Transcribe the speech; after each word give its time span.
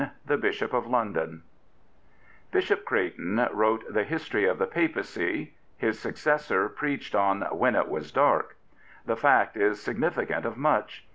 THE 0.25 0.35
BISHOP 0.35 0.73
OF 0.73 0.87
LONDON 0.87 1.43
Bishop 2.51 2.85
Creighton 2.85 3.35
wrote 3.51 3.83
the 3.87 4.03
History 4.03 4.45
of 4.47 4.57
the 4.57 4.65
Papacy; 4.65 5.53
his 5.77 5.99
successor 5.99 6.67
preached 6.69 7.13
on 7.13 7.41
When 7.43 7.75
it 7.75 7.87
was 7.87 8.11
Dark, 8.11 8.57
The 9.05 9.15
fact 9.15 9.55
is 9.55 9.79
significant 9.79 10.43
of 10.47 10.57
much. 10.57 11.05